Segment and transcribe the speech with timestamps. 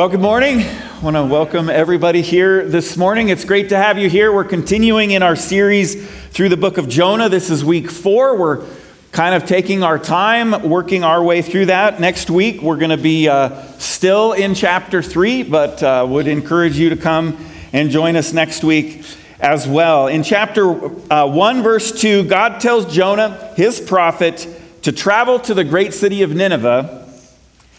[0.00, 0.60] Well, good morning.
[0.60, 3.28] I want to welcome everybody here this morning.
[3.28, 4.32] It's great to have you here.
[4.32, 7.28] We're continuing in our series through the book of Jonah.
[7.28, 8.34] This is week four.
[8.34, 8.66] We're
[9.12, 12.00] kind of taking our time, working our way through that.
[12.00, 16.78] Next week, we're going to be uh, still in chapter three, but uh, would encourage
[16.78, 17.36] you to come
[17.74, 19.04] and join us next week
[19.38, 20.06] as well.
[20.06, 24.48] In chapter uh, 1, verse 2, God tells Jonah, his prophet,
[24.80, 27.06] to travel to the great city of Nineveh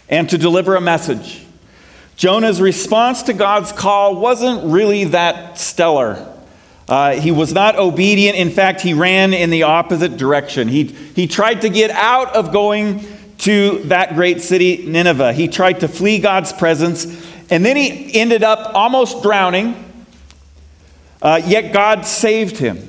[0.08, 1.48] and to deliver a message.
[2.16, 6.28] Jonah's response to God's call wasn't really that stellar.
[6.88, 8.38] Uh, he was not obedient.
[8.38, 10.68] In fact, he ran in the opposite direction.
[10.68, 13.06] He, he tried to get out of going
[13.40, 15.34] to that great city, Nineveh.
[15.34, 17.06] He tried to flee God's presence,
[17.50, 19.88] and then he ended up almost drowning.
[21.22, 22.88] Uh, yet God saved him.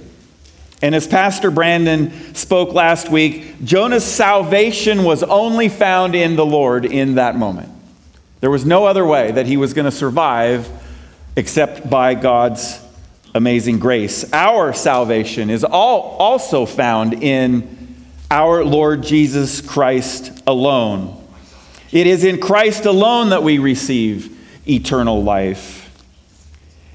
[0.83, 6.84] And as Pastor Brandon spoke last week, Jonah's salvation was only found in the Lord
[6.84, 7.70] in that moment.
[8.43, 10.69] There was no other way that he was going to survive
[11.37, 12.85] except by God's
[13.36, 14.30] amazing grace.
[14.33, 21.25] Our salvation is all also found in our Lord Jesus Christ alone.
[21.92, 24.36] It is in Christ alone that we receive
[24.69, 25.89] eternal life.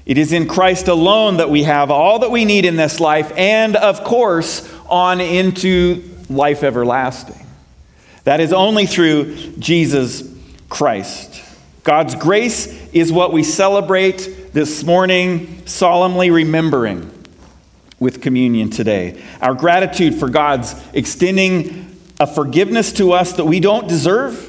[0.04, 3.32] It is in Christ alone that we have all that we need in this life,
[3.38, 7.46] and of course, on into life everlasting.
[8.24, 10.34] That is only through Jesus
[10.68, 11.44] Christ.
[11.84, 17.10] God's grace is what we celebrate this morning, solemnly remembering
[17.98, 19.22] with communion today.
[19.40, 24.44] Our gratitude for God's extending a forgiveness to us that we don't deserve,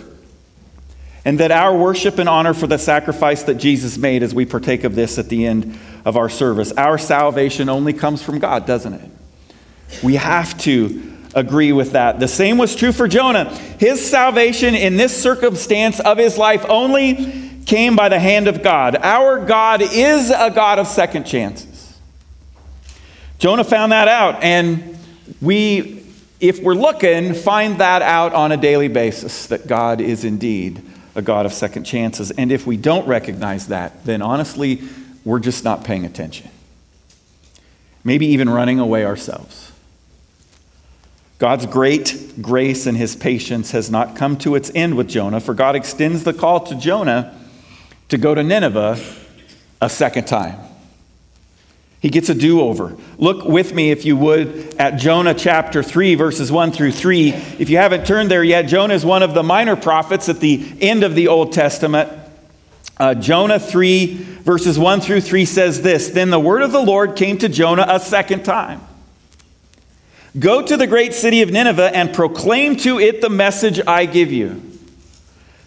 [1.26, 4.84] and that our worship and honor for the sacrifice that Jesus made as we partake
[4.84, 6.72] of this at the end of our service.
[6.74, 9.12] Our salvation only comes from God, doesn't it?
[10.04, 12.20] We have to agree with that.
[12.20, 13.54] The same was true for Jonah.
[13.80, 18.96] His salvation in this circumstance of his life only came by the hand of God.
[18.96, 21.98] Our God is a God of second chances.
[23.38, 24.98] Jonah found that out, and
[25.42, 26.04] we,
[26.40, 30.82] if we're looking, find that out on a daily basis that God is indeed
[31.16, 32.32] a God of second chances.
[32.32, 34.82] And if we don't recognize that, then honestly,
[35.24, 36.50] we're just not paying attention.
[38.04, 39.72] Maybe even running away ourselves.
[41.40, 45.54] God's great grace and his patience has not come to its end with Jonah, for
[45.54, 47.34] God extends the call to Jonah
[48.10, 49.02] to go to Nineveh
[49.82, 50.60] a second time.
[52.02, 52.96] He gets a do over.
[53.18, 57.30] Look with me, if you would, at Jonah chapter 3, verses 1 through 3.
[57.32, 60.76] If you haven't turned there yet, Jonah is one of the minor prophets at the
[60.82, 62.12] end of the Old Testament.
[62.98, 64.14] Uh, Jonah 3,
[64.44, 67.86] verses 1 through 3 says this Then the word of the Lord came to Jonah
[67.88, 68.82] a second time
[70.38, 74.32] Go to the great city of Nineveh and proclaim to it the message I give
[74.32, 74.62] you.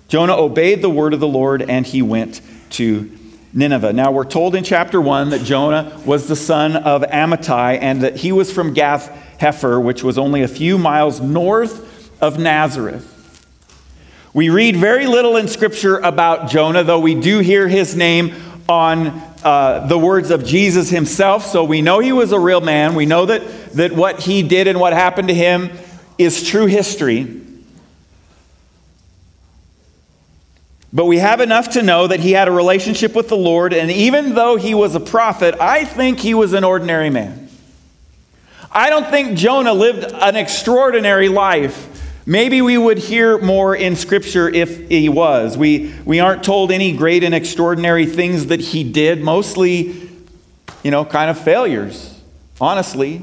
[0.06, 2.40] Jonah obeyed the word of the Lord and he went
[2.70, 3.10] to
[3.52, 3.92] Nineveh.
[3.92, 8.16] Now, we're told in chapter 1 that Jonah was the son of Amittai and that
[8.16, 13.08] he was from Gath Hepher, which was only a few miles north of Nazareth.
[14.32, 18.34] We read very little in Scripture about Jonah, though we do hear his name
[18.68, 19.08] on
[19.44, 21.46] uh, the words of Jesus himself.
[21.46, 22.94] So we know he was a real man.
[22.94, 23.42] We know that
[23.72, 25.70] that what he did and what happened to him
[26.18, 27.40] is true history.
[30.92, 33.90] But we have enough to know that he had a relationship with the Lord, and
[33.90, 37.48] even though he was a prophet, I think he was an ordinary man.
[38.70, 41.88] I don't think Jonah lived an extraordinary life.
[42.24, 45.56] Maybe we would hear more in Scripture if he was.
[45.56, 50.08] We, we aren't told any great and extraordinary things that he did, mostly,
[50.84, 52.20] you know, kind of failures,
[52.60, 53.22] honestly.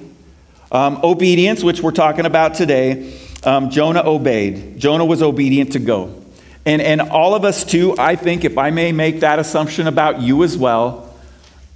[0.72, 4.78] Um, obedience, which we're talking about today, um, Jonah obeyed.
[4.78, 6.22] Jonah was obedient to go.
[6.66, 10.22] And, and all of us, too, I think, if I may make that assumption about
[10.22, 11.16] you as well,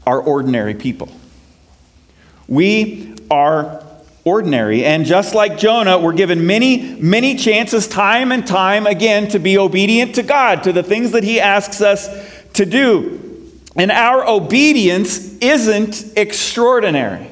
[0.06, 1.10] are ordinary people.
[2.48, 3.83] We are
[4.26, 4.86] ordinary.
[4.86, 9.58] And just like Jonah, we're given many, many chances, time and time again, to be
[9.58, 12.08] obedient to God, to the things that He asks us
[12.54, 13.20] to do.
[13.76, 17.30] And our obedience isn't extraordinary.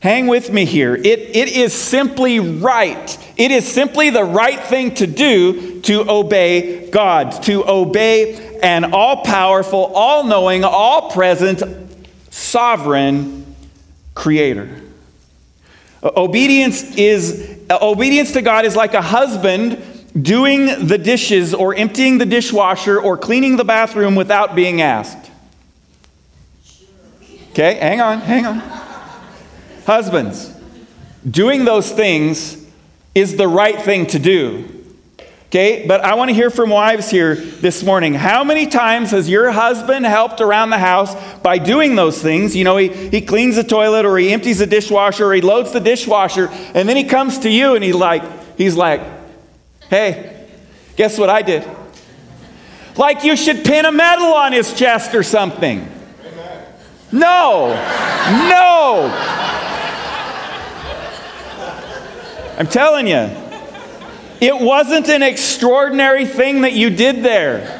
[0.00, 0.94] Hang with me here.
[0.94, 3.18] It, it is simply right.
[3.36, 9.22] It is simply the right thing to do to obey God, to obey an all
[9.24, 11.62] powerful, all knowing, all present,
[12.30, 13.49] sovereign
[14.14, 14.68] creator.
[16.02, 19.82] Obedience is uh, obedience to God is like a husband
[20.20, 25.30] doing the dishes or emptying the dishwasher or cleaning the bathroom without being asked.
[27.50, 28.58] Okay, hang on, hang on.
[29.86, 30.54] Husbands,
[31.28, 32.64] doing those things
[33.14, 34.68] is the right thing to do.
[35.50, 38.14] Okay, but I want to hear from wives here this morning.
[38.14, 42.54] How many times has your husband helped around the house by doing those things?
[42.54, 45.72] You know, he, he cleans the toilet or he empties the dishwasher or he loads
[45.72, 48.22] the dishwasher, and then he comes to you and he like,
[48.56, 49.00] he's like,
[49.88, 50.48] hey,
[50.94, 51.68] guess what I did?
[52.96, 55.84] Like you should pin a medal on his chest or something.
[57.10, 57.70] No,
[58.48, 59.10] no.
[62.56, 63.39] I'm telling you.
[64.40, 67.76] It wasn't an extraordinary thing that you did there.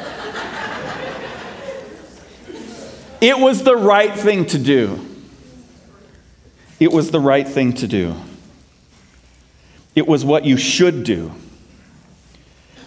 [3.19, 5.07] It was the right thing to do.
[6.79, 8.15] It was the right thing to do.
[9.95, 11.31] It was what you should do.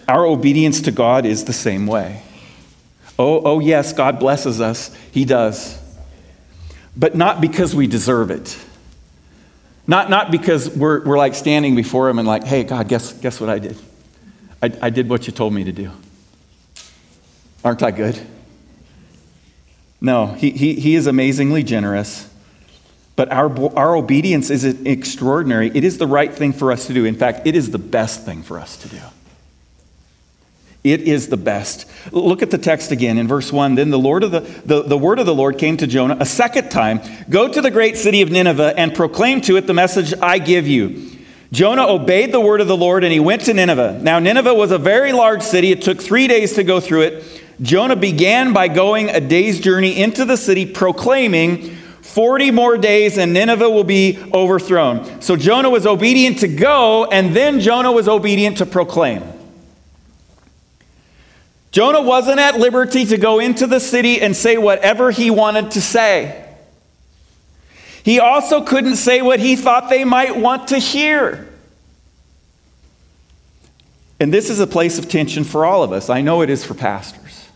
[0.07, 2.21] Our obedience to God is the same way.
[3.17, 4.93] Oh, oh yes, God blesses us.
[5.11, 5.81] He does.
[6.97, 8.57] But not because we deserve it.
[9.87, 13.39] Not, not because we're, we're like standing before him and like, hey, God, guess, guess
[13.39, 13.77] what I did?
[14.61, 15.91] I, I did what you told me to do.
[17.63, 18.19] Aren't I good?
[20.01, 22.29] No, he, he, he is amazingly generous,
[23.15, 25.71] but our, our obedience is extraordinary.
[25.73, 27.05] It is the right thing for us to do.
[27.05, 29.01] In fact, it is the best thing for us to do.
[30.85, 31.87] It is the best.
[32.11, 33.73] Look at the text again in verse 1.
[33.73, 36.27] Then the, Lord of the, the, the word of the Lord came to Jonah a
[36.27, 40.13] second time Go to the great city of Nineveh and proclaim to it the message
[40.21, 41.09] I give you.
[41.51, 43.97] Jonah obeyed the word of the Lord and he went to Nineveh.
[44.03, 45.71] Now, Nineveh was a very large city.
[45.71, 47.41] It took three days to go through it.
[47.63, 53.33] Jonah began by going a day's journey into the city, proclaiming, 40 more days and
[53.33, 55.19] Nineveh will be overthrown.
[55.19, 59.23] So Jonah was obedient to go, and then Jonah was obedient to proclaim.
[61.75, 65.81] Jonah wasn't at liberty to go into the city and say whatever he wanted to
[65.81, 66.49] say.
[68.01, 71.49] He also couldn't say what he thought they might want to hear.
[74.21, 76.09] And this is a place of tension for all of us.
[76.09, 77.49] I know it is for pastors.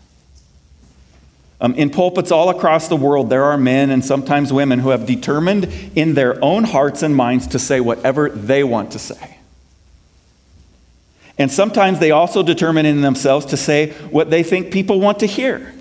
[1.58, 5.06] Um, in pulpits all across the world, there are men and sometimes women who have
[5.06, 5.64] determined
[5.94, 9.39] in their own hearts and minds to say whatever they want to say.
[11.40, 15.26] And sometimes they also determine in themselves to say what they think people want to
[15.26, 15.72] hear.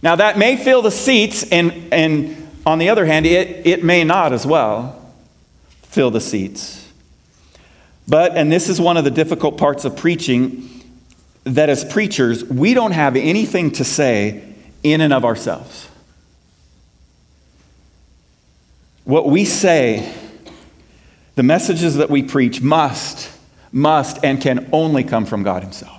[0.00, 4.04] Now, that may fill the seats, and, and on the other hand, it, it may
[4.04, 5.12] not as well
[5.82, 6.90] fill the seats.
[8.08, 10.82] But, and this is one of the difficult parts of preaching,
[11.44, 14.42] that as preachers, we don't have anything to say
[14.82, 15.90] in and of ourselves.
[19.04, 20.10] What we say,
[21.34, 23.34] the messages that we preach, must
[23.72, 25.98] must and can only come from God Himself.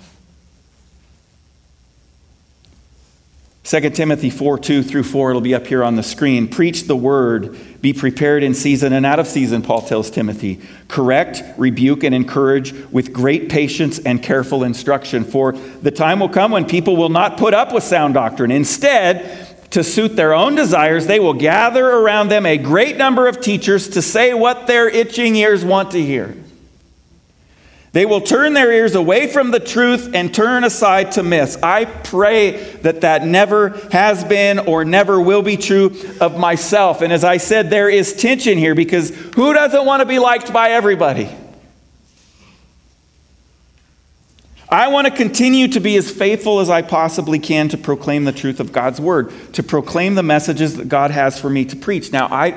[3.70, 6.48] 2 Timothy 4 2 through 4, it'll be up here on the screen.
[6.48, 10.60] Preach the word, be prepared in season and out of season, Paul tells Timothy.
[10.88, 15.22] Correct, rebuke, and encourage with great patience and careful instruction.
[15.22, 18.50] For the time will come when people will not put up with sound doctrine.
[18.50, 23.40] Instead, to suit their own desires, they will gather around them a great number of
[23.40, 26.34] teachers to say what their itching ears want to hear.
[27.92, 31.56] They will turn their ears away from the truth and turn aside to myths.
[31.60, 37.02] I pray that that never has been or never will be true of myself.
[37.02, 40.52] And as I said, there is tension here because who doesn't want to be liked
[40.52, 41.28] by everybody?
[44.68, 48.30] I want to continue to be as faithful as I possibly can to proclaim the
[48.30, 52.12] truth of God's word, to proclaim the messages that God has for me to preach.
[52.12, 52.56] Now, I,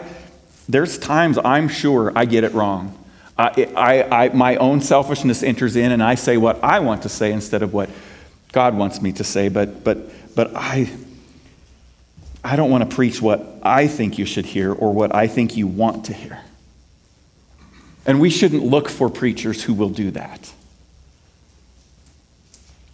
[0.69, 3.02] there's times I'm sure I get it wrong.
[3.37, 7.09] I, I, I, my own selfishness enters in and I say what I want to
[7.09, 7.89] say instead of what
[8.51, 9.49] God wants me to say.
[9.49, 10.91] But, but, but I,
[12.43, 15.57] I don't want to preach what I think you should hear or what I think
[15.57, 16.41] you want to hear.
[18.05, 20.53] And we shouldn't look for preachers who will do that.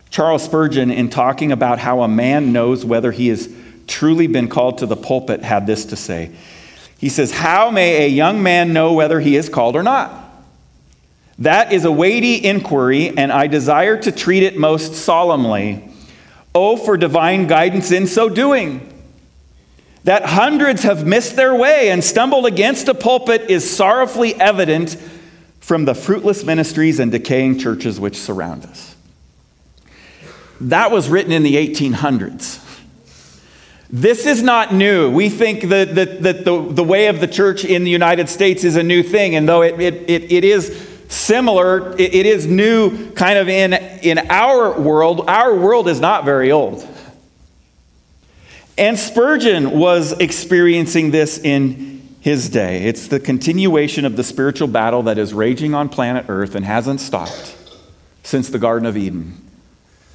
[0.09, 3.53] Charles Spurgeon, in talking about how a man knows whether he has
[3.87, 6.31] truly been called to the pulpit, had this to say.
[6.97, 10.28] He says, How may a young man know whether he is called or not?
[11.39, 15.89] That is a weighty inquiry, and I desire to treat it most solemnly.
[16.53, 18.85] Oh, for divine guidance in so doing.
[20.03, 24.97] That hundreds have missed their way and stumbled against a pulpit is sorrowfully evident
[25.59, 28.95] from the fruitless ministries and decaying churches which surround us.
[30.61, 32.65] That was written in the 1800s.
[33.89, 35.09] This is not new.
[35.09, 38.75] We think that, that the, the way of the church in the United States is
[38.75, 41.97] a new thing, and though it, it, it, it is similar.
[41.97, 45.25] It, it is new kind of in, in our world.
[45.27, 46.87] Our world is not very old.
[48.77, 52.83] And Spurgeon was experiencing this in his day.
[52.83, 57.01] It's the continuation of the spiritual battle that is raging on planet Earth and hasn't
[57.01, 57.57] stopped.
[58.23, 59.48] since the Garden of Eden.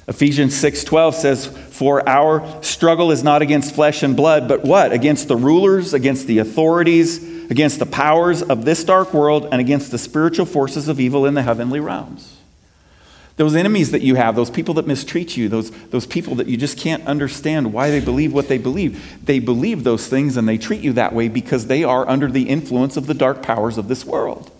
[0.07, 4.91] Ephesians 6:12 says, "For our struggle is not against flesh and blood, but what?
[4.91, 7.19] Against the rulers, against the authorities,
[7.49, 11.33] against the powers of this dark world, and against the spiritual forces of evil in
[11.33, 12.33] the heavenly realms."
[13.37, 16.55] Those enemies that you have, those people that mistreat you, those, those people that you
[16.55, 20.57] just can't understand why they believe what they believe, they believe those things and they
[20.57, 23.89] treat you that way because they are under the influence of the dark powers of
[23.89, 24.51] this world.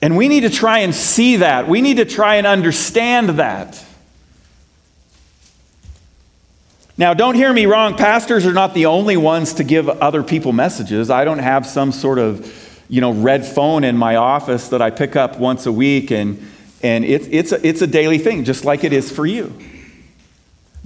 [0.00, 1.68] And we need to try and see that.
[1.68, 3.84] We need to try and understand that.
[6.96, 7.96] Now, don't hear me wrong.
[7.96, 11.10] Pastors are not the only ones to give other people messages.
[11.10, 14.90] I don't have some sort of, you know, red phone in my office that I
[14.90, 16.44] pick up once a week, and,
[16.82, 19.52] and it, it's, a, it's a daily thing, just like it is for you.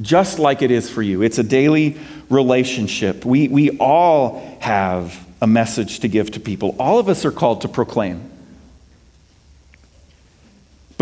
[0.00, 1.23] Just like it is for you.
[1.23, 3.25] It's a daily relationship.
[3.25, 6.76] We, we all have a message to give to people.
[6.78, 8.32] All of us are called to proclaim.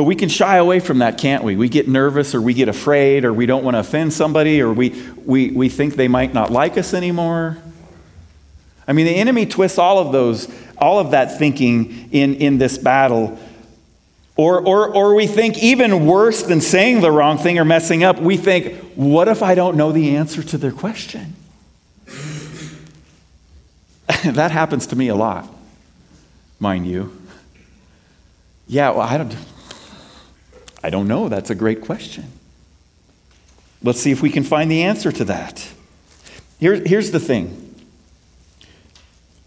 [0.00, 1.57] But we can shy away from that, can't we?
[1.57, 4.73] We get nervous or we get afraid or we don't want to offend somebody or
[4.73, 7.59] we, we, we think they might not like us anymore.
[8.88, 12.78] I mean, the enemy twists all of those, all of that thinking in, in this
[12.78, 13.38] battle.
[14.37, 18.19] Or, or, or we think even worse than saying the wrong thing or messing up,
[18.19, 21.35] we think, what if I don't know the answer to their question?
[24.25, 25.47] that happens to me a lot,
[26.59, 27.14] mind you.
[28.66, 29.37] Yeah, well, I don't.
[30.83, 31.29] I don't know.
[31.29, 32.27] That's a great question.
[33.83, 35.69] Let's see if we can find the answer to that.
[36.59, 37.67] Here, here's the thing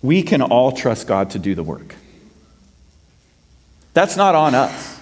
[0.02, 1.96] we can all trust God to do the work.
[3.94, 5.00] That's not on us.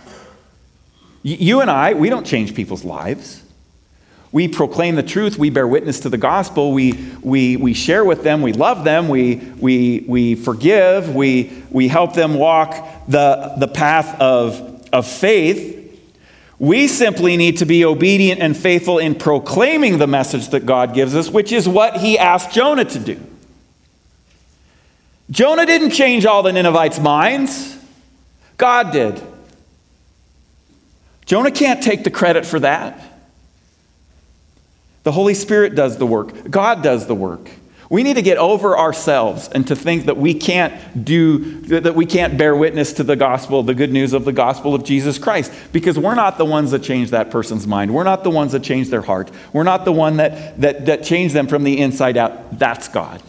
[1.23, 3.43] You and I, we don't change people's lives.
[4.31, 5.37] We proclaim the truth.
[5.37, 6.71] We bear witness to the gospel.
[6.71, 8.41] We, we, we share with them.
[8.41, 9.07] We love them.
[9.07, 11.13] We, we, we forgive.
[11.13, 12.73] We, we help them walk
[13.07, 15.80] the, the path of, of faith.
[16.61, 21.15] We simply need to be obedient and faithful in proclaiming the message that God gives
[21.15, 23.19] us, which is what he asked Jonah to do.
[25.31, 27.75] Jonah didn't change all the Ninevites' minds,
[28.57, 29.19] God did.
[31.25, 33.01] Jonah can't take the credit for that.
[35.01, 37.49] The Holy Spirit does the work, God does the work.
[37.91, 42.05] We need to get over ourselves and to think that we can't do, that we
[42.05, 45.51] can't bear witness to the gospel, the good news of the gospel of Jesus Christ,
[45.73, 47.93] because we're not the ones that change that person's mind.
[47.93, 49.29] We're not the ones that change their heart.
[49.51, 52.57] We're not the one that, that, that change them from the inside out.
[52.57, 53.21] That's God.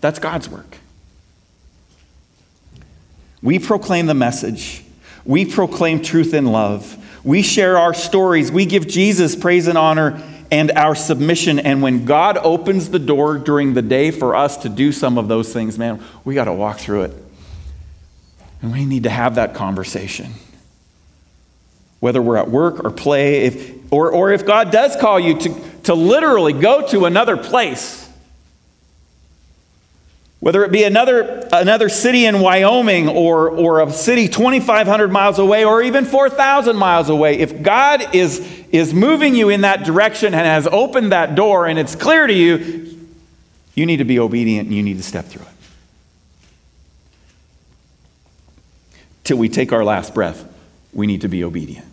[0.00, 0.78] That's God's work.
[3.42, 4.82] We proclaim the message.
[5.24, 6.98] We proclaim truth and love.
[7.24, 8.50] We share our stories.
[8.50, 10.20] We give Jesus praise and honor
[10.50, 11.58] and our submission.
[11.58, 15.28] And when God opens the door during the day for us to do some of
[15.28, 17.14] those things, man, we got to walk through it.
[18.62, 20.32] And we need to have that conversation.
[22.00, 25.60] Whether we're at work or play, if, or, or if God does call you to,
[25.84, 28.04] to literally go to another place
[30.44, 35.64] whether it be another, another city in Wyoming or, or a city 2,500 miles away
[35.64, 40.44] or even 4,000 miles away, if God is, is moving you in that direction and
[40.44, 42.98] has opened that door and it's clear to you,
[43.76, 45.48] you need to be obedient and you need to step through it.
[49.22, 50.44] Till we take our last breath,
[50.92, 51.86] we need to be obedient.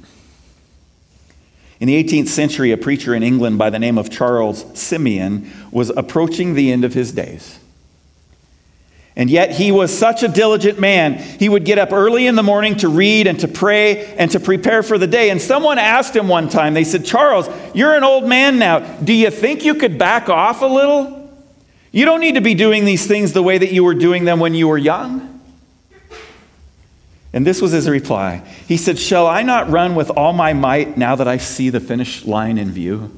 [1.79, 5.91] In the 18th century, a preacher in England by the name of Charles Simeon was
[5.91, 7.59] approaching the end of his days.
[9.15, 11.15] And yet he was such a diligent man.
[11.15, 14.39] He would get up early in the morning to read and to pray and to
[14.39, 15.29] prepare for the day.
[15.29, 18.79] And someone asked him one time, they said, Charles, you're an old man now.
[18.79, 21.29] Do you think you could back off a little?
[21.91, 24.39] You don't need to be doing these things the way that you were doing them
[24.39, 25.27] when you were young.
[27.33, 28.43] And this was his reply.
[28.67, 31.79] He said, Shall I not run with all my might now that I see the
[31.79, 33.11] finish line in view?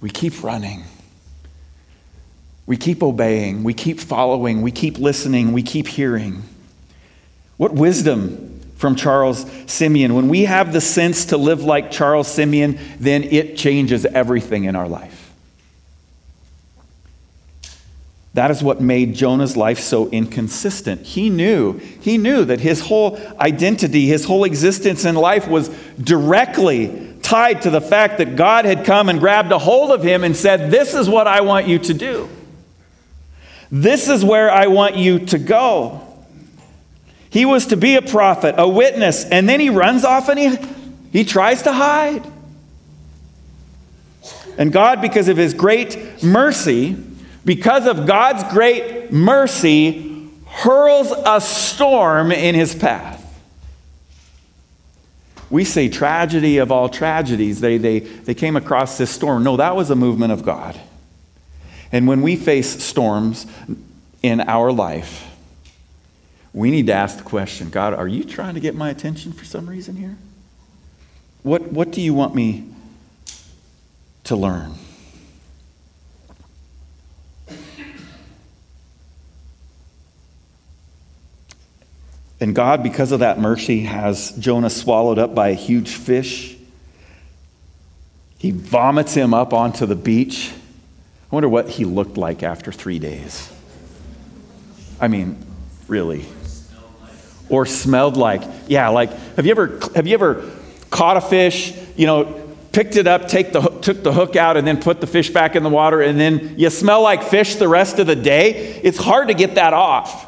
[0.00, 0.84] We keep running.
[2.68, 6.42] We keep obeying, we keep following, we keep listening, we keep hearing.
[7.56, 10.14] What wisdom from Charles Simeon.
[10.14, 14.76] When we have the sense to live like Charles Simeon, then it changes everything in
[14.76, 15.32] our life.
[18.34, 21.00] That is what made Jonah's life so inconsistent.
[21.06, 27.16] He knew, he knew that his whole identity, his whole existence in life was directly
[27.22, 30.36] tied to the fact that God had come and grabbed a hold of him and
[30.36, 32.28] said, This is what I want you to do.
[33.70, 36.04] This is where I want you to go.
[37.30, 40.56] He was to be a prophet, a witness, and then he runs off and he,
[41.12, 42.26] he tries to hide.
[44.56, 46.96] And God, because of his great mercy,
[47.44, 53.16] because of God's great mercy, hurls a storm in his path.
[55.50, 57.60] We say tragedy of all tragedies.
[57.60, 59.44] They, they, they came across this storm.
[59.44, 60.78] No, that was a movement of God.
[61.90, 63.46] And when we face storms
[64.22, 65.26] in our life,
[66.52, 69.44] we need to ask the question God, are you trying to get my attention for
[69.44, 70.16] some reason here?
[71.42, 72.68] What, what do you want me
[74.24, 74.74] to learn?
[82.40, 86.56] And God, because of that mercy, has Jonah swallowed up by a huge fish.
[88.38, 90.52] He vomits him up onto the beach.
[91.30, 93.52] I wonder what he looked like after three days.
[94.98, 95.36] I mean,
[95.86, 96.24] really.
[97.50, 98.42] Or smelled like.
[98.66, 100.50] Yeah, like, have you ever, have you ever
[100.90, 104.66] caught a fish, you know, picked it up, take the, took the hook out, and
[104.66, 107.68] then put the fish back in the water, and then you smell like fish the
[107.68, 108.80] rest of the day?
[108.82, 110.26] It's hard to get that off.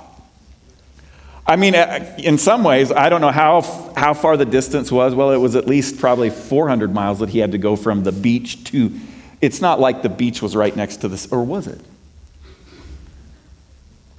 [1.46, 3.62] I mean, uh, in some ways, I don't know how,
[3.96, 5.14] how far the distance was.
[5.14, 8.12] Well, it was at least probably 400 miles that he had to go from the
[8.12, 8.92] beach to.
[9.40, 11.80] It's not like the beach was right next to this, or was it?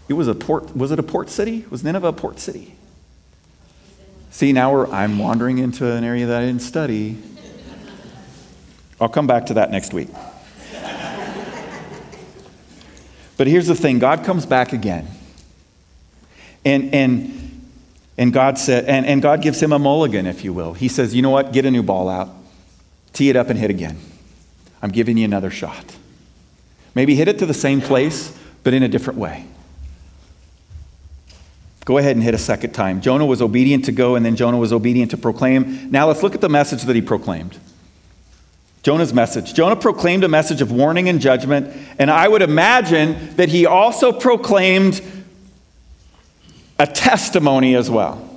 [0.09, 0.75] It was a port.
[0.75, 1.65] Was it a port city?
[1.69, 2.75] Was Nineveh a port city?
[4.31, 7.17] See, now I'm wandering into an area that I didn't study.
[8.99, 10.09] I'll come back to that next week.
[13.37, 15.07] But here's the thing God comes back again.
[16.63, 17.71] And, and,
[18.17, 20.73] and, God said, and, and God gives him a mulligan, if you will.
[20.73, 21.51] He says, You know what?
[21.51, 22.29] Get a new ball out,
[23.13, 23.97] tee it up, and hit again.
[24.81, 25.97] I'm giving you another shot.
[26.95, 29.45] Maybe hit it to the same place, but in a different way.
[31.85, 33.01] Go ahead and hit a second time.
[33.01, 35.89] Jonah was obedient to go, and then Jonah was obedient to proclaim.
[35.91, 37.57] Now let's look at the message that he proclaimed.
[38.83, 39.53] Jonah's message.
[39.53, 44.11] Jonah proclaimed a message of warning and judgment, and I would imagine that he also
[44.11, 45.01] proclaimed
[46.79, 48.30] a testimony as well.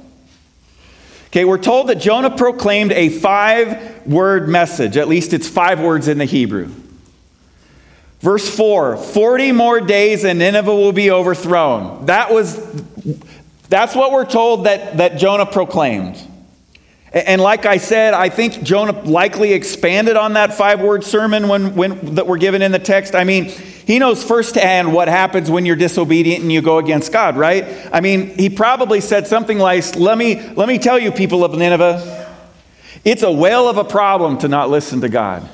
[1.35, 6.07] Okay, we're told that Jonah proclaimed a five word message, at least it's five words
[6.07, 6.71] in the Hebrew.
[8.21, 12.07] Verse 4 40 more days and Nineveh will be overthrown.
[12.07, 12.57] That was,
[13.69, 16.23] that's what we're told that, that Jonah proclaimed.
[17.13, 21.75] And like I said, I think Jonah likely expanded on that five word sermon when,
[21.75, 23.17] when, that we're given in the text.
[23.17, 23.53] I mean,
[23.87, 27.65] he knows firsthand what happens when you're disobedient and you go against God, right?
[27.93, 31.53] I mean, he probably said something like, let me, let me tell you, people of
[31.53, 32.33] Nineveh,
[33.05, 35.49] it's a whale of a problem to not listen to God.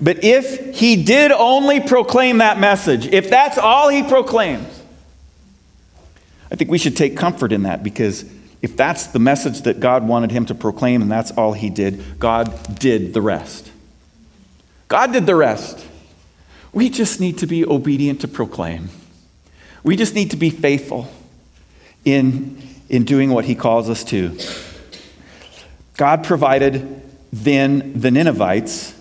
[0.00, 4.82] But if he did only proclaim that message, if that's all he proclaims,
[6.50, 8.24] I think we should take comfort in that because
[8.60, 12.18] if that's the message that God wanted him to proclaim and that's all he did,
[12.18, 13.72] God did the rest.
[14.88, 15.84] God did the rest.
[16.72, 18.90] We just need to be obedient to proclaim.
[19.82, 21.08] We just need to be faithful
[22.04, 24.36] in, in doing what He calls us to.
[25.96, 28.94] God provided then the Ninevites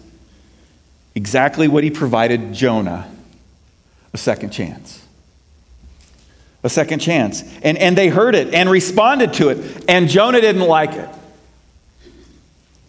[1.13, 3.11] exactly what He provided Jonah
[4.13, 5.05] a second chance.
[6.63, 7.43] A second chance.
[7.61, 11.09] And, and they heard it and responded to it, and Jonah didn't like it.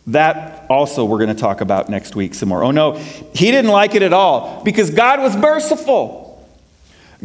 [0.09, 2.62] That also we're going to talk about next week some more.
[2.62, 6.27] Oh no, he didn't like it at all because God was merciful.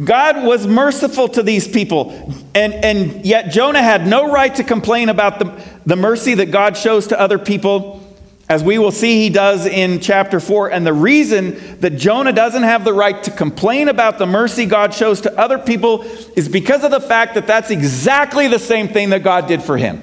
[0.02, 2.32] God was merciful to these people.
[2.54, 6.76] And, and yet Jonah had no right to complain about the, the mercy that God
[6.76, 8.00] shows to other people,
[8.48, 10.72] as we will see he does in chapter 4.
[10.72, 14.94] And the reason that Jonah doesn't have the right to complain about the mercy God
[14.94, 16.02] shows to other people
[16.36, 19.76] is because of the fact that that's exactly the same thing that God did for
[19.76, 20.02] him.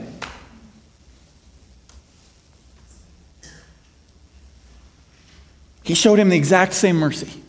[5.90, 7.42] He showed him the exact same mercy.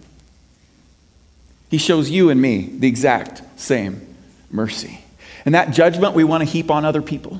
[1.68, 4.16] He shows you and me the exact same
[4.50, 5.05] mercy.
[5.44, 7.38] And that judgment we want to heap on other people,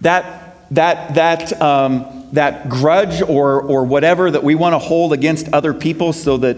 [0.00, 5.48] that, that, that, um, that grudge or, or whatever that we want to hold against
[5.52, 6.56] other people so that,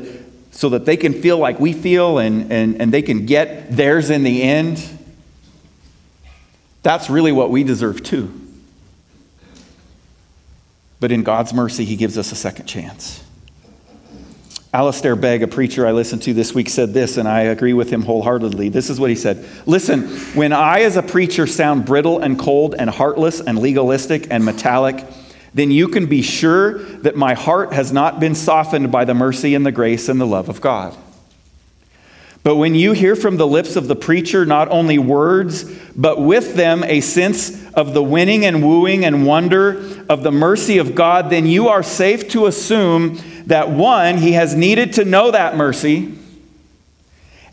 [0.53, 4.09] so that they can feel like we feel and, and, and they can get theirs
[4.09, 4.83] in the end,
[6.83, 8.42] that's really what we deserve too.
[11.03, 13.25] But in God's mercy, He gives us a second chance.
[14.73, 17.91] Alistair Begg, a preacher I listened to this week, said this, and I agree with
[17.91, 18.69] him wholeheartedly.
[18.69, 20.03] This is what he said Listen,
[20.37, 25.05] when I, as a preacher, sound brittle and cold and heartless and legalistic and metallic,
[25.53, 29.57] then you can be sure that my heart has not been softened by the mercy
[29.57, 30.97] and the grace and the love of God.
[32.45, 36.57] But when you hear from the lips of the preacher not only words, but with
[36.57, 41.31] them a sense of the winning and wooing and wonder of the mercy of God,
[41.31, 46.19] then you are safe to assume that one, he has needed to know that mercy,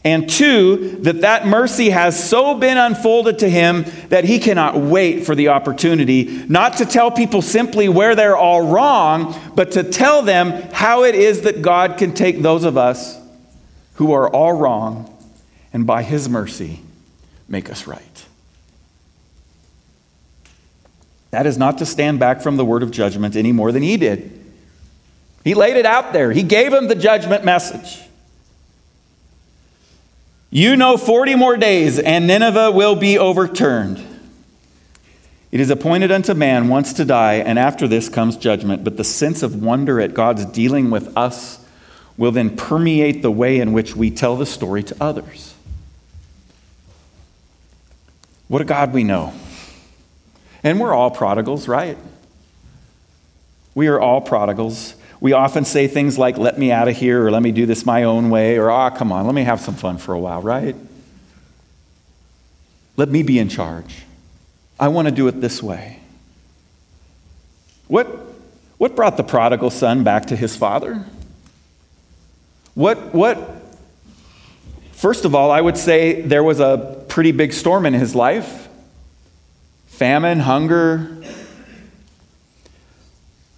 [0.03, 5.25] And two, that that mercy has so been unfolded to him that he cannot wait
[5.25, 10.21] for the opportunity not to tell people simply where they're all wrong, but to tell
[10.21, 13.18] them how it is that God can take those of us
[13.99, 15.13] who are all wrong
[15.73, 16.79] and by his mercy
[17.49, 18.25] make us right.
[21.31, 23.97] That is not to stand back from the word of judgment any more than he
[23.97, 24.39] did.
[25.43, 27.99] He laid it out there, he gave him the judgment message.
[30.49, 34.01] You know 40 more days, and Nineveh will be overturned.
[35.51, 38.85] It is appointed unto man once to die, and after this comes judgment.
[38.85, 41.58] But the sense of wonder at God's dealing with us
[42.19, 45.55] will then permeate the way in which we tell the story to others.
[48.49, 49.33] What a God we know.
[50.61, 51.97] And we're all prodigals, right?
[53.73, 54.95] We are all prodigals.
[55.21, 57.85] We often say things like, let me out of here, or let me do this
[57.85, 60.19] my own way, or, ah, oh, come on, let me have some fun for a
[60.19, 60.75] while, right?
[62.97, 64.03] Let me be in charge.
[64.77, 66.01] I want to do it this way.
[67.87, 68.07] What,
[68.77, 71.05] what brought the prodigal son back to his father?
[72.79, 73.61] What, what,
[74.93, 78.69] first of all, I would say there was a pretty big storm in his life
[79.87, 81.21] famine, hunger.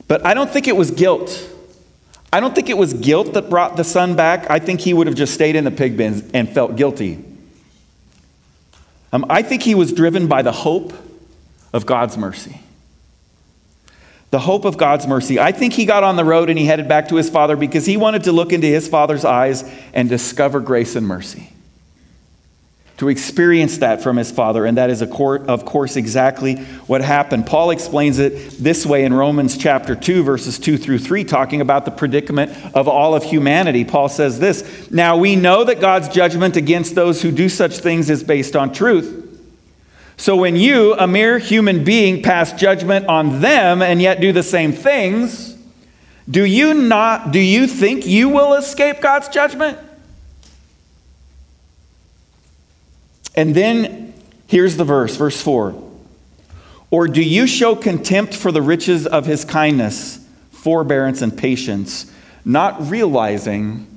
[0.08, 1.48] But I don't think it was guilt.
[2.34, 4.50] I don't think it was guilt that brought the son back.
[4.50, 7.24] I think he would have just stayed in the pig bin and felt guilty.
[9.14, 10.94] Um, I think he was driven by the hope
[11.74, 12.60] of God's mercy.
[14.32, 15.40] The hope of God's mercy.
[15.40, 17.86] I think he got on the road and he headed back to his father because
[17.86, 21.52] he wanted to look into his father's eyes and discover grace and mercy
[23.02, 25.10] to experience that from his father, and that is, of
[25.66, 27.48] course, exactly what happened.
[27.48, 31.86] Paul explains it this way in Romans chapter 2, verses 2 through 3, talking about
[31.86, 33.84] the predicament of all of humanity.
[33.84, 38.08] Paul says this Now we know that God's judgment against those who do such things
[38.12, 39.21] is based on truth.
[40.22, 44.44] So when you, a mere human being, pass judgment on them and yet do the
[44.44, 45.58] same things,
[46.30, 49.80] do you not do you think you will escape God's judgment?
[53.34, 54.14] And then
[54.46, 55.74] here's the verse, verse 4.
[56.92, 62.14] Or do you show contempt for the riches of his kindness, forbearance, and patience,
[62.46, 63.88] not realizing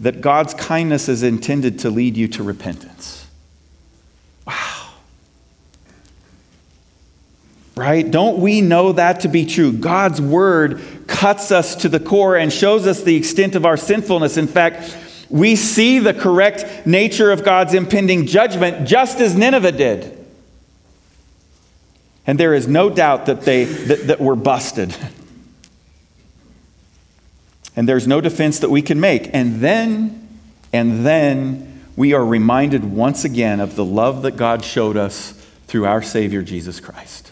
[0.00, 3.17] that God's kindness is intended to lead you to repentance?
[7.78, 8.10] Right?
[8.10, 9.72] Don't we know that to be true?
[9.72, 14.36] God's word cuts us to the core and shows us the extent of our sinfulness.
[14.36, 14.98] In fact,
[15.30, 20.26] we see the correct nature of God's impending judgment just as Nineveh did.
[22.26, 24.96] And there is no doubt that they that, that we're busted.
[27.76, 29.30] And there's no defense that we can make.
[29.32, 30.28] And then,
[30.72, 35.30] and then we are reminded once again of the love that God showed us
[35.68, 37.30] through our Savior Jesus Christ.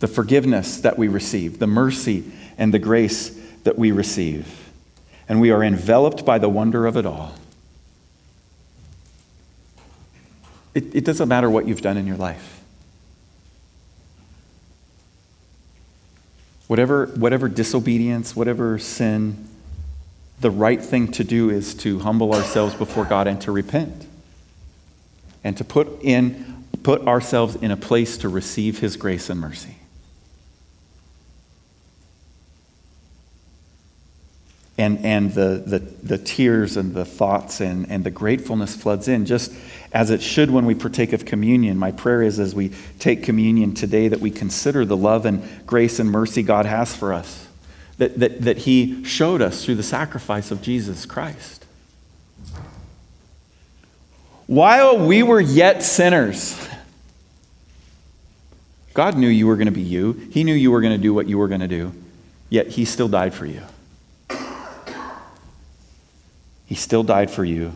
[0.00, 3.30] The forgiveness that we receive, the mercy and the grace
[3.64, 4.68] that we receive
[5.28, 7.34] and we are enveloped by the wonder of it all.
[10.74, 12.60] It, it doesn't matter what you've done in your life.
[16.66, 19.48] Whatever, whatever disobedience, whatever sin,
[20.40, 24.06] the right thing to do is to humble ourselves before God and to repent.
[25.42, 29.77] And to put, in, put ourselves in a place to receive His grace and mercy.
[34.78, 39.26] And, and the, the, the tears and the thoughts and, and the gratefulness floods in,
[39.26, 39.52] just
[39.92, 41.76] as it should when we partake of communion.
[41.76, 45.98] My prayer is as we take communion today that we consider the love and grace
[45.98, 47.48] and mercy God has for us,
[47.98, 51.66] that, that, that He showed us through the sacrifice of Jesus Christ.
[54.46, 56.68] While we were yet sinners,
[58.94, 60.12] God knew you were going to be you.
[60.30, 61.92] He knew you were going to do what you were going to do,
[62.48, 63.62] yet He still died for you.
[66.68, 67.72] He still died for you.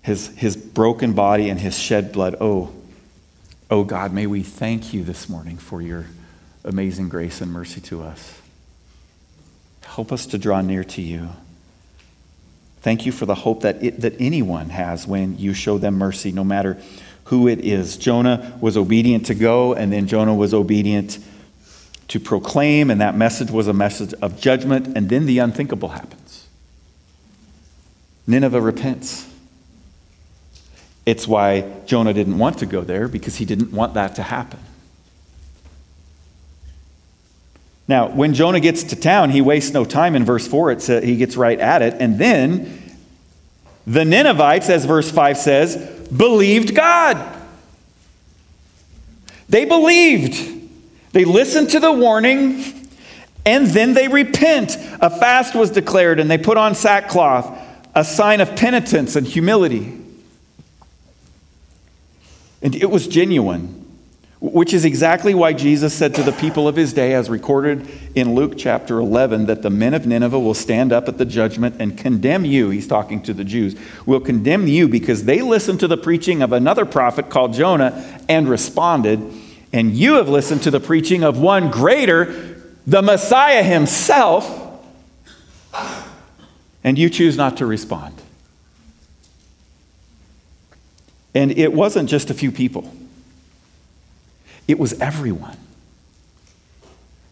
[0.00, 2.34] His, his broken body and his shed blood.
[2.40, 2.72] Oh,
[3.70, 6.06] oh God, may we thank you this morning for your
[6.64, 8.40] amazing grace and mercy to us.
[9.82, 11.28] Help us to draw near to you.
[12.80, 16.32] Thank you for the hope that, it, that anyone has when you show them mercy,
[16.32, 16.78] no matter
[17.24, 17.98] who it is.
[17.98, 21.18] Jonah was obedient to go, and then Jonah was obedient
[22.08, 26.25] to proclaim, and that message was a message of judgment, and then the unthinkable happened.
[28.26, 29.28] Nineveh repents.
[31.04, 34.58] It's why Jonah didn't want to go there because he didn't want that to happen.
[37.88, 40.72] Now, when Jonah gets to town, he wastes no time in verse 4.
[40.72, 41.94] It says he gets right at it.
[42.00, 42.82] And then
[43.86, 45.76] The Ninevites, as verse 5 says,
[46.08, 47.34] believed God.
[49.48, 50.54] They believed.
[51.12, 52.64] They listened to the warning
[53.44, 54.76] and then they repent.
[55.00, 57.56] A fast was declared and they put on sackcloth,
[57.96, 59.98] a sign of penitence and humility.
[62.62, 63.82] And it was genuine.
[64.38, 68.34] Which is exactly why Jesus said to the people of his day, as recorded in
[68.34, 71.96] Luke chapter 11, that the men of Nineveh will stand up at the judgment and
[71.96, 72.68] condemn you.
[72.68, 76.52] He's talking to the Jews, will condemn you because they listened to the preaching of
[76.52, 79.22] another prophet called Jonah and responded.
[79.72, 84.65] And you have listened to the preaching of one greater, the Messiah himself,
[86.86, 88.14] and you choose not to respond.
[91.34, 92.90] And it wasn't just a few people.
[94.68, 95.56] It was everyone.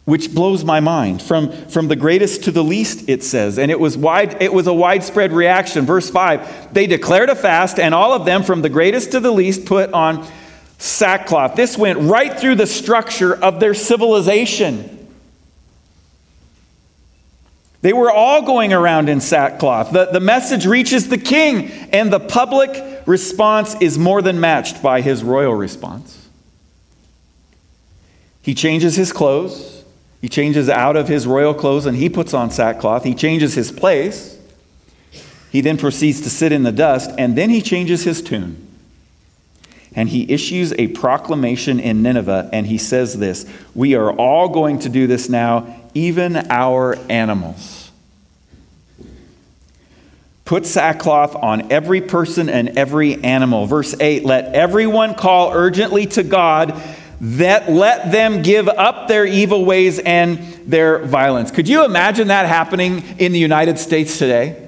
[0.06, 1.22] Which blows my mind.
[1.22, 3.56] From, from the greatest to the least, it says.
[3.56, 5.86] And it was, wide, it was a widespread reaction.
[5.86, 9.30] Verse 5 They declared a fast, and all of them, from the greatest to the
[9.30, 10.28] least, put on
[10.78, 11.54] sackcloth.
[11.54, 15.03] This went right through the structure of their civilization.
[17.84, 19.92] They were all going around in sackcloth.
[19.92, 25.02] The, the message reaches the king, and the public response is more than matched by
[25.02, 26.26] his royal response.
[28.40, 29.84] He changes his clothes.
[30.22, 33.04] He changes out of his royal clothes and he puts on sackcloth.
[33.04, 34.38] He changes his place.
[35.50, 38.66] He then proceeds to sit in the dust and then he changes his tune.
[39.94, 43.44] And he issues a proclamation in Nineveh and he says this
[43.74, 47.90] We are all going to do this now, even our animals.
[50.44, 53.66] Put sackcloth on every person and every animal.
[53.66, 56.80] Verse 8 Let everyone call urgently to God
[57.20, 61.50] that let them give up their evil ways and their violence.
[61.50, 64.63] Could you imagine that happening in the United States today?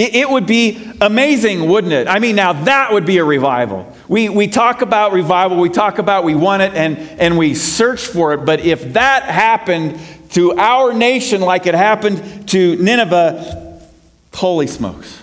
[0.00, 2.08] It, it would be amazing, wouldn't it?
[2.08, 3.94] I mean, now that would be a revival.
[4.08, 8.06] We, we talk about revival, we talk about we want it and, and we search
[8.06, 13.78] for it, but if that happened to our nation like it happened to Nineveh,
[14.32, 15.19] holy smokes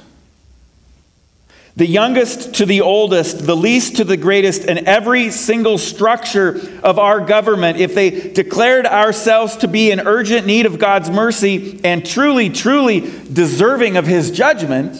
[1.77, 6.97] the youngest to the oldest, the least to the greatest, and every single structure of
[6.97, 12.03] our government, if they declared ourselves to be in urgent need of God's mercy and
[12.03, 14.99] truly, truly deserving of His judgment,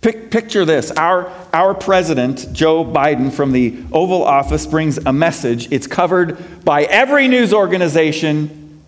[0.00, 5.70] picture this our, our president, Joe Biden, from the Oval Office, brings a message.
[5.70, 8.82] It's covered by every news organization,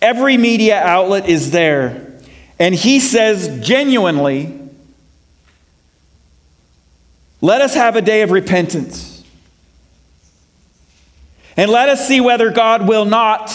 [0.00, 2.03] every media outlet is there.
[2.58, 4.60] And he says genuinely,
[7.40, 9.22] let us have a day of repentance.
[11.56, 13.54] And let us see whether God will not,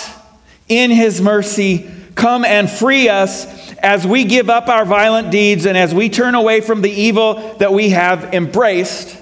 [0.68, 5.78] in his mercy, come and free us as we give up our violent deeds and
[5.78, 9.18] as we turn away from the evil that we have embraced.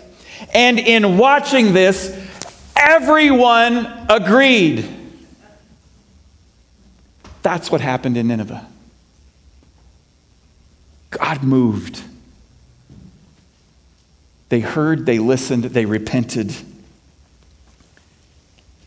[0.53, 2.15] And in watching this,
[2.75, 4.87] everyone agreed.
[7.41, 8.67] That's what happened in Nineveh.
[11.09, 12.03] God moved.
[14.49, 16.55] They heard, they listened, they repented.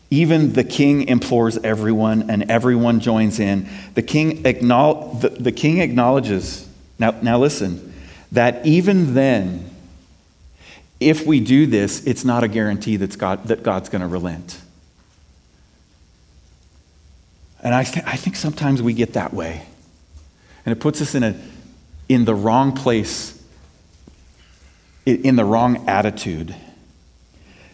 [0.09, 3.67] Even the king implores everyone, and everyone joins in.
[3.93, 6.67] The king, acknowledge, the, the king acknowledges,
[6.99, 7.93] now, now listen,
[8.31, 9.69] that even then,
[10.99, 14.59] if we do this, it's not a guarantee that's God, that God's going to relent.
[17.63, 19.63] And I, th- I think sometimes we get that way.
[20.65, 21.35] And it puts us in a
[22.11, 23.41] in the wrong place,
[25.05, 26.53] in the wrong attitude.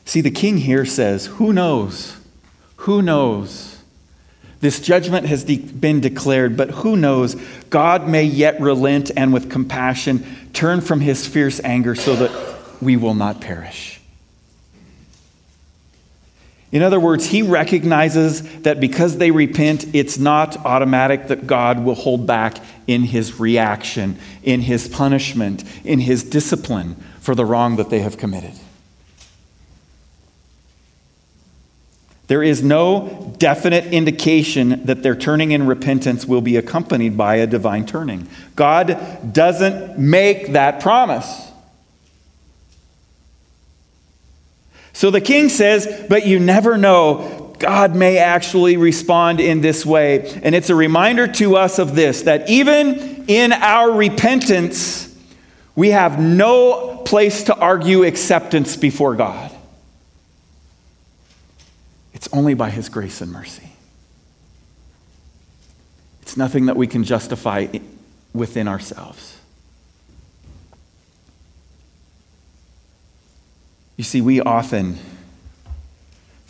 [0.05, 2.17] See, the king here says, Who knows?
[2.77, 3.79] Who knows?
[4.59, 7.35] This judgment has de- been declared, but who knows?
[7.71, 10.23] God may yet relent and with compassion
[10.53, 13.99] turn from his fierce anger so that we will not perish.
[16.71, 21.95] In other words, he recognizes that because they repent, it's not automatic that God will
[21.95, 27.89] hold back in his reaction, in his punishment, in his discipline for the wrong that
[27.89, 28.53] they have committed.
[32.27, 37.47] There is no definite indication that their turning in repentance will be accompanied by a
[37.47, 38.27] divine turning.
[38.55, 41.51] God doesn't make that promise.
[44.91, 47.36] So the king says, But you never know.
[47.59, 50.29] God may actually respond in this way.
[50.43, 55.15] And it's a reminder to us of this that even in our repentance,
[55.75, 59.51] we have no place to argue acceptance before God.
[62.13, 63.71] It's only by His grace and mercy.
[66.23, 67.67] It's nothing that we can justify
[68.33, 69.37] within ourselves.
[73.97, 74.99] You see, we often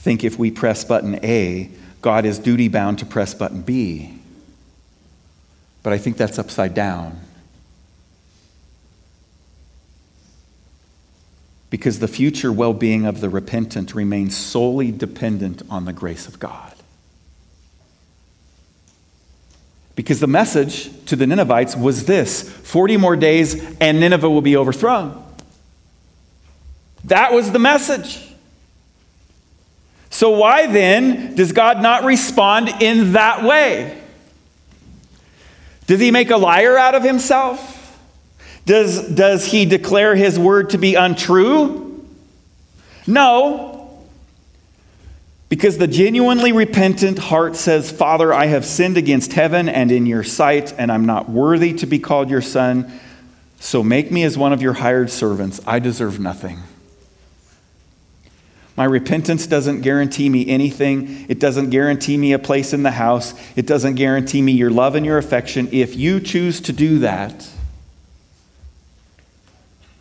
[0.08, 1.70] think if we press button A,
[2.02, 4.18] God is duty bound to press button B.
[5.84, 7.20] But I think that's upside down.
[11.70, 16.40] Because the future well being of the repentant remains solely dependent on the grace of
[16.40, 16.74] God.
[19.98, 24.56] Because the message to the Ninevites was this 40 more days and Nineveh will be
[24.56, 25.22] overthrown.
[27.04, 28.27] That was the message.
[30.10, 34.02] So, why then does God not respond in that way?
[35.86, 37.76] Does he make a liar out of himself?
[38.66, 42.06] Does, does he declare his word to be untrue?
[43.08, 44.06] No.
[45.48, 50.24] Because the genuinely repentant heart says, Father, I have sinned against heaven and in your
[50.24, 52.92] sight, and I'm not worthy to be called your son.
[53.62, 55.62] So make me as one of your hired servants.
[55.66, 56.60] I deserve nothing.
[58.78, 61.26] My repentance doesn't guarantee me anything.
[61.28, 63.34] It doesn't guarantee me a place in the house.
[63.56, 65.68] It doesn't guarantee me your love and your affection.
[65.72, 67.50] If you choose to do that,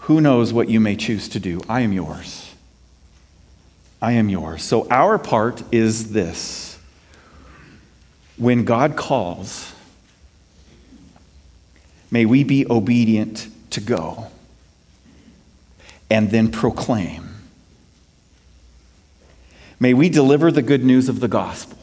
[0.00, 1.62] who knows what you may choose to do?
[1.70, 2.54] I am yours.
[4.02, 4.62] I am yours.
[4.62, 6.78] So, our part is this
[8.36, 9.72] when God calls,
[12.10, 14.26] may we be obedient to go
[16.10, 17.25] and then proclaim
[19.78, 21.78] May we deliver the good news of the gospel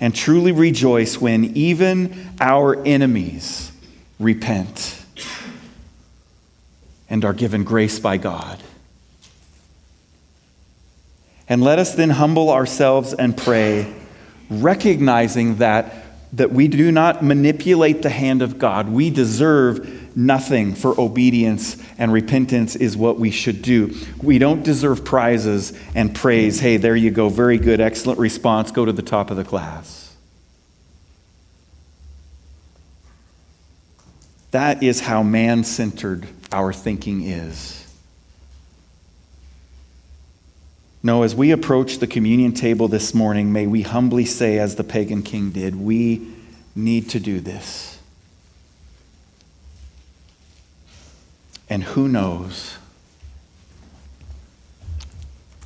[0.00, 3.72] and truly rejoice when even our enemies
[4.18, 5.04] repent
[7.08, 8.62] and are given grace by God.
[11.48, 13.94] And let us then humble ourselves and pray,
[14.50, 15.94] recognizing that,
[16.36, 18.90] that we do not manipulate the hand of God.
[18.90, 23.94] We deserve nothing for obedience and repentance is what we should do.
[24.22, 26.60] We don't deserve prizes and praise.
[26.60, 27.30] Hey, there you go.
[27.30, 27.80] Very good.
[27.80, 28.70] Excellent response.
[28.70, 30.14] Go to the top of the class.
[34.50, 37.85] That is how man centered our thinking is.
[41.06, 44.82] No, as we approach the communion table this morning, may we humbly say, as the
[44.82, 46.26] pagan king did, we
[46.74, 48.00] need to do this.
[51.70, 52.78] And who knows?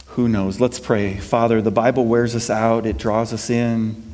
[0.08, 0.60] Who knows?
[0.60, 1.16] Let's pray.
[1.16, 4.12] Father, the Bible wears us out, it draws us in,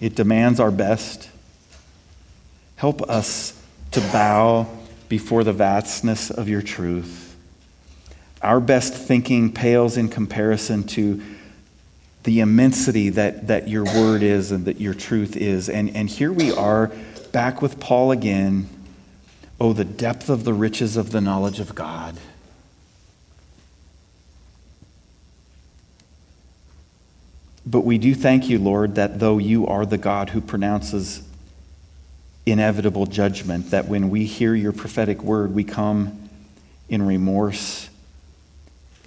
[0.00, 1.30] it demands our best.
[2.74, 3.56] Help us
[3.92, 4.66] to bow
[5.08, 7.23] before the vastness of your truth.
[8.44, 11.22] Our best thinking pales in comparison to
[12.24, 15.68] the immensity that, that your word is and that your truth is.
[15.68, 16.90] And, and here we are
[17.32, 18.68] back with Paul again.
[19.60, 22.16] Oh, the depth of the riches of the knowledge of God.
[27.66, 31.26] But we do thank you, Lord, that though you are the God who pronounces
[32.44, 36.28] inevitable judgment, that when we hear your prophetic word, we come
[36.90, 37.88] in remorse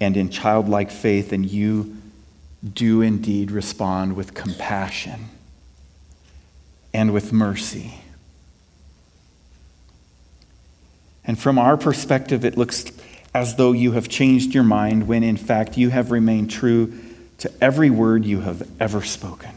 [0.00, 1.96] and in childlike faith, and you
[2.72, 5.28] do indeed respond with compassion
[6.92, 7.94] and with mercy.
[11.24, 12.84] And from our perspective, it looks
[13.34, 16.92] as though you have changed your mind when in fact you have remained true
[17.38, 19.50] to every word you have ever spoken.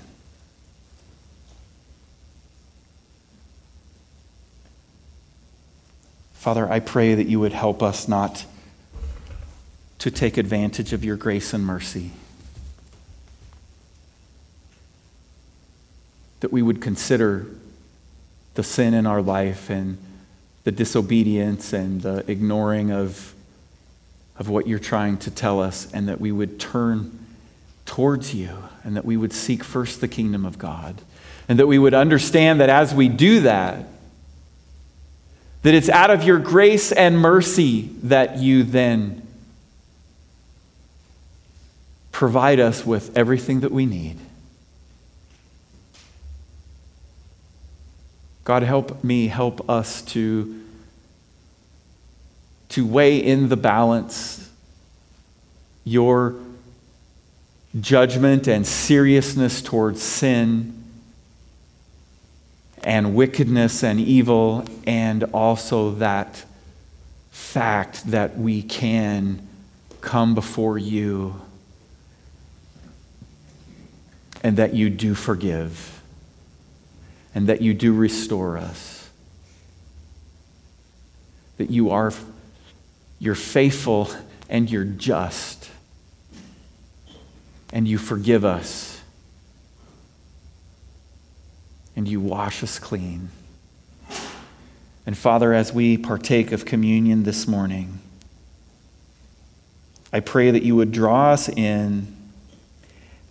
[6.33, 8.45] Father, I pray that you would help us not
[10.01, 12.09] to take advantage of your grace and mercy.
[16.39, 17.45] That we would consider
[18.55, 19.99] the sin in our life and
[20.63, 23.35] the disobedience and the ignoring of,
[24.39, 27.19] of what you're trying to tell us, and that we would turn
[27.85, 30.99] towards you, and that we would seek first the kingdom of God,
[31.47, 33.85] and that we would understand that as we do that,
[35.61, 39.27] that it's out of your grace and mercy that you then
[42.21, 44.15] provide us with everything that we need.
[48.43, 50.63] God, help me, help us to,
[52.69, 54.47] to weigh in the balance
[55.83, 56.35] your
[57.79, 60.79] judgment and seriousness towards sin
[62.83, 66.45] and wickedness and evil, and also that
[67.31, 69.47] fact that we can
[70.01, 71.41] come before you
[74.41, 76.01] and that you do forgive
[77.33, 79.09] and that you do restore us.
[81.57, 82.11] That you are
[83.21, 84.09] you're faithful
[84.49, 85.69] and you're just.
[87.71, 88.99] And you forgive us.
[91.95, 93.29] And you wash us clean.
[95.05, 97.99] And Father, as we partake of communion this morning,
[100.11, 102.15] I pray that you would draw us in,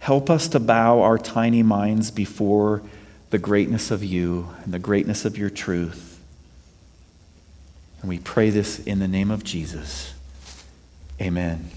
[0.00, 2.82] help us to bow our tiny minds before
[3.30, 6.20] the greatness of you and the greatness of your truth.
[8.00, 10.14] And we pray this in the name of Jesus.
[11.20, 11.70] Amen.